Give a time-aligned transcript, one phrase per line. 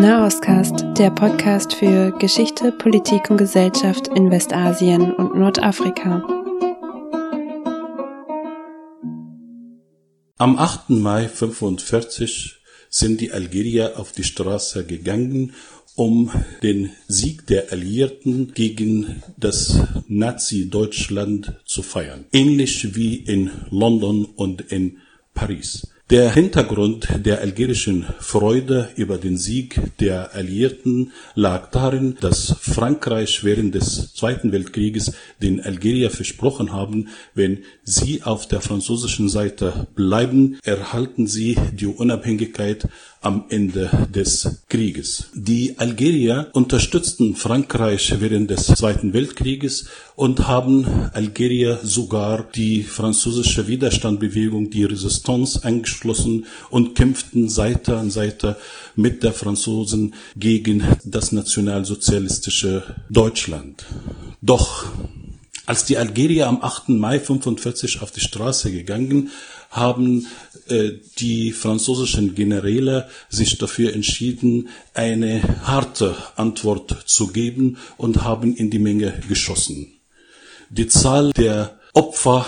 [0.00, 6.22] Nahostcast, der Podcast für Geschichte, Politik und Gesellschaft in Westasien und Nordafrika.
[10.36, 10.90] Am 8.
[10.90, 15.54] Mai 1945 sind die Algerier auf die Straße gegangen,
[15.96, 16.30] um
[16.62, 22.26] den Sieg der Alliierten gegen das Nazi-Deutschland zu feiern.
[22.30, 24.98] Ähnlich wie in London und in
[25.34, 25.88] Paris.
[26.10, 33.74] Der Hintergrund der algerischen Freude über den Sieg der Alliierten lag darin, dass Frankreich während
[33.74, 41.26] des Zweiten Weltkrieges den Algerier versprochen haben, wenn sie auf der französischen Seite bleiben, erhalten
[41.26, 42.88] sie die Unabhängigkeit
[43.20, 45.30] am Ende des Krieges.
[45.34, 54.70] Die Algerier unterstützten Frankreich während des Zweiten Weltkrieges und haben Algerier sogar die französische Widerstandsbewegung,
[54.70, 55.97] die Resistance, angeschlossen
[56.70, 58.56] und kämpften Seite an Seite
[58.96, 63.84] mit der Franzosen gegen das nationalsozialistische Deutschland.
[64.40, 64.86] Doch
[65.68, 66.88] als die Algerier am 8.
[66.88, 69.30] Mai 45 auf die Straße gegangen,
[69.70, 70.26] haben
[70.68, 78.70] äh, die französischen Generäle sich dafür entschieden, eine harte Antwort zu geben und haben in
[78.70, 79.92] die Menge geschossen.
[80.70, 82.46] Die Zahl der Opfer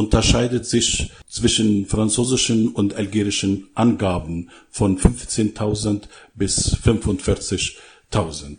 [0.00, 8.56] unterscheidet sich zwischen französischen und algerischen Angaben von 15.000 bis 45.000.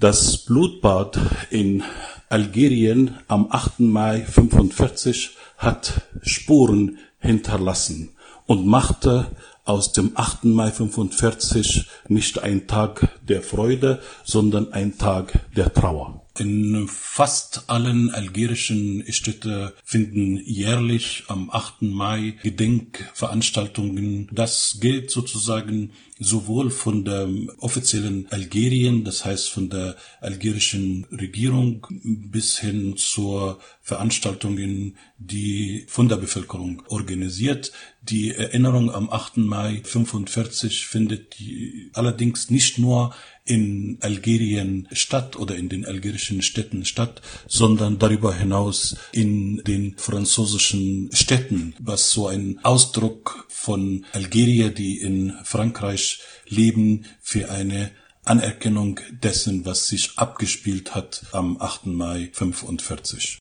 [0.00, 1.18] Das Blutbad
[1.50, 1.82] in
[2.30, 3.80] Algerien am 8.
[3.80, 8.14] Mai 45 hat Spuren hinterlassen
[8.46, 9.26] und machte
[9.66, 10.44] aus dem 8.
[10.44, 16.23] Mai 45 nicht ein Tag der Freude, sondern ein Tag der Trauer.
[16.36, 21.82] In fast allen algerischen Städten finden jährlich am 8.
[21.82, 24.28] Mai Gedenkveranstaltungen.
[24.32, 32.58] Das gilt sozusagen sowohl von der offiziellen Algerien, das heißt von der algerischen Regierung, bis
[32.58, 37.72] hin zur Veranstaltungen, die von der Bevölkerung organisiert.
[38.02, 39.38] Die Erinnerung am 8.
[39.38, 41.36] Mai 45 findet
[41.94, 48.96] allerdings nicht nur in Algerien statt oder in den algerischen Städten statt, sondern darüber hinaus
[49.12, 57.50] in den französischen Städten, was so ein Ausdruck von Algerier, die in Frankreich leben, für
[57.50, 57.90] eine
[58.24, 61.86] Anerkennung dessen, was sich abgespielt hat am 8.
[61.86, 63.38] Mai 45.